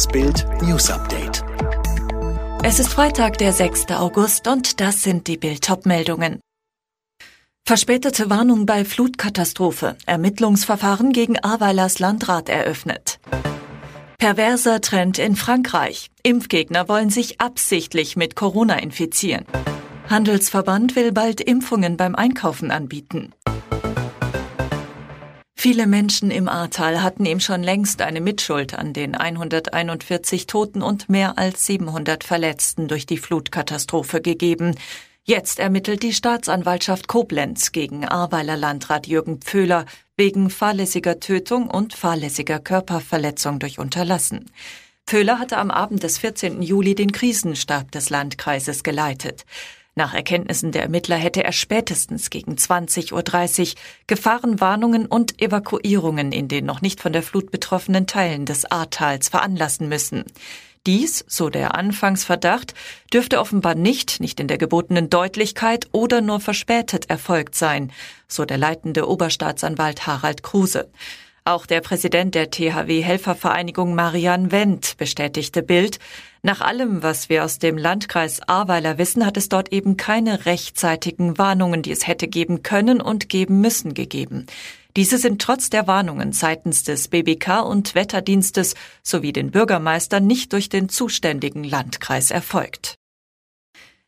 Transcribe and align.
Das 0.00 0.08
Bild 0.08 0.46
News 0.62 0.90
Update. 0.90 1.44
Es 2.62 2.80
ist 2.80 2.88
Freitag, 2.88 3.36
der 3.36 3.52
6. 3.52 3.90
August 3.90 4.48
und 4.48 4.80
das 4.80 5.02
sind 5.02 5.26
die 5.26 5.36
Bild-Top-Meldungen. 5.36 6.40
Verspätete 7.66 8.30
Warnung 8.30 8.64
bei 8.64 8.86
Flutkatastrophe. 8.86 9.98
Ermittlungsverfahren 10.06 11.12
gegen 11.12 11.38
Ahrweilers 11.38 11.98
Landrat 11.98 12.48
eröffnet. 12.48 13.20
Perverser 14.16 14.80
Trend 14.80 15.18
in 15.18 15.36
Frankreich. 15.36 16.10
Impfgegner 16.22 16.88
wollen 16.88 17.10
sich 17.10 17.38
absichtlich 17.42 18.16
mit 18.16 18.36
Corona 18.36 18.78
infizieren. 18.78 19.44
Handelsverband 20.08 20.96
will 20.96 21.12
bald 21.12 21.42
Impfungen 21.42 21.98
beim 21.98 22.14
Einkaufen 22.14 22.70
anbieten. 22.70 23.34
Viele 25.62 25.86
Menschen 25.86 26.30
im 26.30 26.48
Ahrtal 26.48 27.02
hatten 27.02 27.26
ihm 27.26 27.38
schon 27.38 27.62
längst 27.62 28.00
eine 28.00 28.22
Mitschuld 28.22 28.72
an 28.72 28.94
den 28.94 29.14
141 29.14 30.46
Toten 30.46 30.80
und 30.80 31.10
mehr 31.10 31.36
als 31.36 31.66
700 31.66 32.24
Verletzten 32.24 32.88
durch 32.88 33.04
die 33.04 33.18
Flutkatastrophe 33.18 34.22
gegeben. 34.22 34.74
Jetzt 35.22 35.58
ermittelt 35.58 36.02
die 36.02 36.14
Staatsanwaltschaft 36.14 37.08
Koblenz 37.08 37.72
gegen 37.72 38.08
Ahrweiler 38.08 38.56
Landrat 38.56 39.06
Jürgen 39.06 39.42
Pföhler 39.42 39.84
wegen 40.16 40.48
fahrlässiger 40.48 41.20
Tötung 41.20 41.68
und 41.68 41.92
fahrlässiger 41.92 42.58
Körperverletzung 42.58 43.58
durch 43.58 43.78
Unterlassen. 43.78 44.46
Pföhler 45.06 45.38
hatte 45.38 45.58
am 45.58 45.70
Abend 45.70 46.02
des 46.04 46.16
14. 46.16 46.62
Juli 46.62 46.94
den 46.94 47.12
Krisenstab 47.12 47.90
des 47.90 48.08
Landkreises 48.08 48.82
geleitet. 48.82 49.44
Nach 50.00 50.14
Erkenntnissen 50.14 50.72
der 50.72 50.84
Ermittler 50.84 51.16
hätte 51.16 51.44
er 51.44 51.52
spätestens 51.52 52.30
gegen 52.30 52.54
20.30 52.54 53.12
Uhr 53.12 53.80
Gefahrenwarnungen 54.06 55.04
und 55.04 55.42
Evakuierungen 55.42 56.32
in 56.32 56.48
den 56.48 56.64
noch 56.64 56.80
nicht 56.80 57.02
von 57.02 57.12
der 57.12 57.22
Flut 57.22 57.50
betroffenen 57.50 58.06
Teilen 58.06 58.46
des 58.46 58.64
Ahrtals 58.64 59.28
veranlassen 59.28 59.90
müssen. 59.90 60.24
Dies, 60.86 61.22
so 61.28 61.50
der 61.50 61.74
Anfangsverdacht, 61.74 62.72
dürfte 63.12 63.38
offenbar 63.40 63.74
nicht, 63.74 64.20
nicht 64.20 64.40
in 64.40 64.48
der 64.48 64.56
gebotenen 64.56 65.10
Deutlichkeit 65.10 65.86
oder 65.92 66.22
nur 66.22 66.40
verspätet 66.40 67.10
erfolgt 67.10 67.54
sein, 67.54 67.92
so 68.26 68.46
der 68.46 68.56
leitende 68.56 69.06
Oberstaatsanwalt 69.06 70.06
Harald 70.06 70.42
Kruse. 70.42 70.88
Auch 71.44 71.66
der 71.66 71.80
Präsident 71.80 72.34
der 72.34 72.50
THW-Helfervereinigung 72.50 73.94
Marian 73.94 74.52
Wendt 74.52 74.96
bestätigte 74.98 75.62
Bild, 75.62 75.98
nach 76.42 76.60
allem, 76.60 77.02
was 77.02 77.28
wir 77.28 77.44
aus 77.44 77.58
dem 77.58 77.76
Landkreis 77.76 78.40
Ahrweiler 78.46 78.98
wissen, 78.98 79.26
hat 79.26 79.36
es 79.36 79.48
dort 79.48 79.72
eben 79.72 79.96
keine 79.96 80.46
rechtzeitigen 80.46 81.38
Warnungen, 81.38 81.82
die 81.82 81.92
es 81.92 82.06
hätte 82.06 82.28
geben 82.28 82.62
können 82.62 83.00
und 83.00 83.28
geben 83.28 83.60
müssen, 83.60 83.94
gegeben. 83.94 84.46
Diese 84.96 85.18
sind 85.18 85.40
trotz 85.40 85.70
der 85.70 85.86
Warnungen 85.86 86.32
seitens 86.32 86.82
des 86.82 87.08
BBK 87.08 87.60
und 87.60 87.94
Wetterdienstes 87.94 88.74
sowie 89.02 89.32
den 89.32 89.50
Bürgermeistern 89.50 90.26
nicht 90.26 90.52
durch 90.52 90.68
den 90.68 90.88
zuständigen 90.88 91.64
Landkreis 91.64 92.30
erfolgt. 92.30 92.99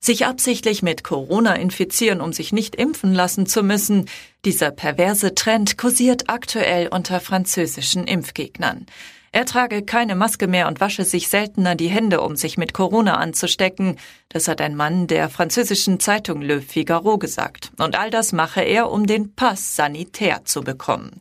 Sich 0.00 0.26
absichtlich 0.26 0.82
mit 0.82 1.02
Corona 1.02 1.56
infizieren, 1.56 2.20
um 2.20 2.32
sich 2.32 2.52
nicht 2.52 2.76
impfen 2.76 3.12
lassen 3.12 3.46
zu 3.46 3.62
müssen, 3.62 4.08
dieser 4.44 4.70
perverse 4.70 5.34
Trend 5.34 5.76
kursiert 5.76 6.28
aktuell 6.28 6.88
unter 6.88 7.20
französischen 7.20 8.06
Impfgegnern. 8.06 8.86
Er 9.30 9.44
trage 9.44 9.82
keine 9.82 10.14
Maske 10.14 10.46
mehr 10.46 10.68
und 10.68 10.80
wasche 10.80 11.04
sich 11.04 11.28
seltener 11.28 11.74
die 11.74 11.88
Hände, 11.88 12.22
um 12.22 12.34
sich 12.34 12.56
mit 12.56 12.72
Corona 12.72 13.16
anzustecken. 13.16 13.96
Das 14.30 14.48
hat 14.48 14.60
ein 14.60 14.74
Mann 14.74 15.06
der 15.06 15.28
französischen 15.28 16.00
Zeitung 16.00 16.40
Le 16.40 16.62
Figaro 16.62 17.18
gesagt. 17.18 17.70
Und 17.76 17.98
all 17.98 18.10
das 18.10 18.32
mache 18.32 18.62
er, 18.62 18.90
um 18.90 19.06
den 19.06 19.34
Pass 19.34 19.76
sanitär 19.76 20.44
zu 20.44 20.62
bekommen. 20.62 21.20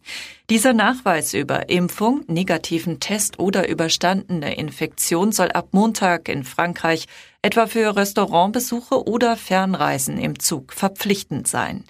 Dieser 0.50 0.72
Nachweis 0.72 1.34
über 1.34 1.68
Impfung, 1.68 2.24
negativen 2.28 3.02
Test 3.02 3.40
oder 3.40 3.68
überstandene 3.68 4.56
Infektion 4.56 5.34
soll 5.34 5.52
ab 5.52 5.70
Montag 5.72 6.30
in 6.30 6.46
Frankreich 6.46 7.08
etwa 7.48 7.66
für 7.66 7.96
Restaurantbesuche 7.96 9.08
oder 9.08 9.38
Fernreisen 9.38 10.18
im 10.18 10.38
Zug 10.38 10.74
verpflichtend 10.74 11.48
sein. 11.48 11.86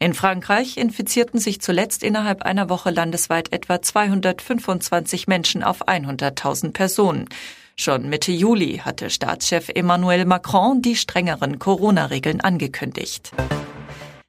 In 0.00 0.14
Frankreich 0.14 0.78
infizierten 0.78 1.38
sich 1.38 1.60
zuletzt 1.60 2.02
innerhalb 2.02 2.42
einer 2.42 2.68
Woche 2.68 2.90
landesweit 2.90 3.52
etwa 3.52 3.80
225 3.80 5.28
Menschen 5.28 5.62
auf 5.62 5.86
100.000 5.86 6.72
Personen. 6.72 7.28
Schon 7.76 8.08
Mitte 8.08 8.32
Juli 8.32 8.78
hatte 8.84 9.08
Staatschef 9.08 9.68
Emmanuel 9.68 10.24
Macron 10.24 10.82
die 10.82 10.96
strengeren 10.96 11.60
Corona-Regeln 11.60 12.40
angekündigt. 12.40 13.30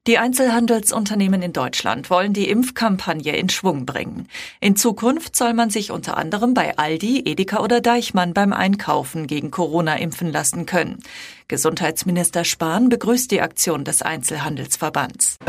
Die 0.08 0.18
Einzelhandelsunternehmen 0.18 1.42
in 1.42 1.52
Deutschland 1.52 2.10
wollen 2.10 2.32
die 2.32 2.48
Impfkampagne 2.48 3.36
in 3.36 3.50
Schwung 3.50 3.86
bringen. 3.86 4.30
In 4.62 4.78
Zukunft 4.78 5.36
soll 5.36 5.54
man 5.54 5.70
sich 5.70 5.92
unter 5.92 6.16
anderem 6.16 6.54
bei 6.54 6.78
Aldi, 6.78 7.24
Edeka 7.26 7.60
oder 7.60 7.82
Deichmann 7.82 8.34
beim 8.34 8.54
Einkaufen 8.54 9.28
gegen 9.28 9.52
Corona 9.52 9.98
impfen 9.98 10.32
lassen 10.32 10.66
können. 10.66 11.00
Gesundheitsminister 11.50 12.46
Spahn 12.46 12.88
begrüßt 12.88 13.30
die 13.32 13.42
Aktion 13.42 13.84
des 13.84 14.02
Einzelhandelsverbands. 14.02 15.40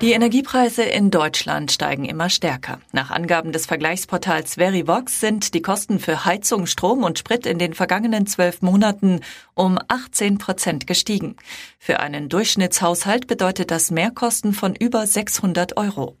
Die 0.00 0.12
Energiepreise 0.12 0.82
in 0.82 1.10
Deutschland 1.10 1.70
steigen 1.70 2.06
immer 2.06 2.30
stärker. 2.30 2.80
Nach 2.90 3.10
Angaben 3.10 3.52
des 3.52 3.66
Vergleichsportals 3.66 4.54
Verivox 4.54 5.20
sind 5.20 5.52
die 5.52 5.60
Kosten 5.60 5.98
für 5.98 6.24
Heizung, 6.24 6.64
Strom 6.64 7.04
und 7.04 7.18
Sprit 7.18 7.44
in 7.44 7.58
den 7.58 7.74
vergangenen 7.74 8.26
zwölf 8.26 8.62
Monaten 8.62 9.20
um 9.52 9.78
18 9.88 10.38
Prozent 10.38 10.86
gestiegen. 10.86 11.36
Für 11.78 12.00
einen 12.00 12.30
Durchschnittshaushalt 12.30 13.26
bedeutet 13.26 13.70
das 13.70 13.90
Mehrkosten 13.90 14.54
von 14.54 14.74
über 14.74 15.06
600 15.06 15.76
Euro. 15.76 16.16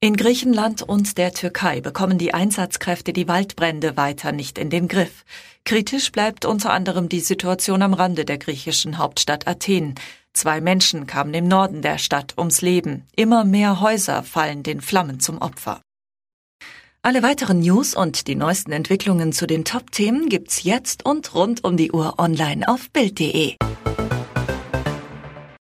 In 0.00 0.16
Griechenland 0.16 0.82
und 0.82 1.18
der 1.18 1.32
Türkei 1.32 1.82
bekommen 1.82 2.16
die 2.16 2.32
Einsatzkräfte 2.32 3.12
die 3.12 3.28
Waldbrände 3.28 3.98
weiter 3.98 4.32
nicht 4.32 4.56
in 4.56 4.70
den 4.70 4.88
Griff. 4.88 5.24
Kritisch 5.64 6.10
bleibt 6.10 6.44
unter 6.44 6.72
anderem 6.72 7.08
die 7.08 7.20
Situation 7.20 7.82
am 7.82 7.94
Rande 7.94 8.24
der 8.24 8.38
griechischen 8.38 8.98
Hauptstadt 8.98 9.46
Athen. 9.46 9.94
Zwei 10.34 10.60
Menschen 10.60 11.06
kamen 11.06 11.34
im 11.34 11.46
Norden 11.46 11.82
der 11.82 11.98
Stadt 11.98 12.34
ums 12.38 12.62
Leben. 12.62 13.06
Immer 13.14 13.44
mehr 13.44 13.80
Häuser 13.80 14.22
fallen 14.22 14.62
den 14.62 14.80
Flammen 14.80 15.20
zum 15.20 15.38
Opfer. 15.38 15.80
Alle 17.02 17.22
weiteren 17.22 17.60
News 17.60 17.94
und 17.94 18.28
die 18.28 18.36
neuesten 18.36 18.72
Entwicklungen 18.72 19.32
zu 19.32 19.46
den 19.46 19.64
Top-Themen 19.64 20.28
gibt's 20.28 20.62
jetzt 20.62 21.04
und 21.04 21.34
rund 21.34 21.64
um 21.64 21.76
die 21.76 21.90
Uhr 21.90 22.18
online 22.18 22.66
auf 22.68 22.90
Bild.de. 22.90 23.56